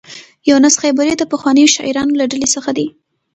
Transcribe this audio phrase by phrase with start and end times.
[0.49, 2.87] یونس خیبري د پخوانیو شاعرانو له ډلې څخه دی.